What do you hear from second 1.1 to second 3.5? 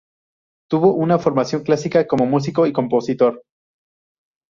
formación clásica como músico y compositor.